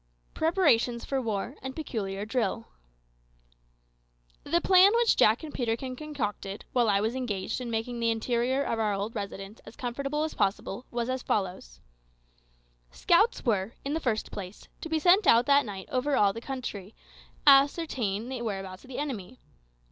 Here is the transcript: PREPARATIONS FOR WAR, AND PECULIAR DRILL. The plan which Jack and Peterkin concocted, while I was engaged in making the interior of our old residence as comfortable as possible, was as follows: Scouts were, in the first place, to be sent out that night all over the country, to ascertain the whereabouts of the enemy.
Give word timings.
PREPARATIONS 0.33 1.05
FOR 1.05 1.21
WAR, 1.21 1.57
AND 1.61 1.75
PECULIAR 1.75 2.25
DRILL. 2.25 2.65
The 4.43 4.59
plan 4.59 4.93
which 4.95 5.15
Jack 5.15 5.43
and 5.43 5.53
Peterkin 5.53 5.95
concocted, 5.95 6.65
while 6.73 6.89
I 6.89 6.99
was 6.99 7.13
engaged 7.13 7.61
in 7.61 7.69
making 7.69 7.99
the 7.99 8.09
interior 8.09 8.63
of 8.63 8.79
our 8.79 8.95
old 8.95 9.13
residence 9.13 9.59
as 9.63 9.75
comfortable 9.75 10.23
as 10.23 10.33
possible, 10.33 10.87
was 10.89 11.07
as 11.07 11.21
follows: 11.21 11.81
Scouts 12.89 13.45
were, 13.45 13.75
in 13.85 13.93
the 13.93 13.99
first 13.99 14.31
place, 14.31 14.67
to 14.81 14.89
be 14.89 14.97
sent 14.97 15.27
out 15.27 15.45
that 15.45 15.65
night 15.67 15.87
all 15.91 15.97
over 15.99 16.33
the 16.33 16.41
country, 16.41 16.95
to 17.45 17.51
ascertain 17.51 18.27
the 18.29 18.41
whereabouts 18.41 18.83
of 18.83 18.87
the 18.87 18.97
enemy. 18.97 19.37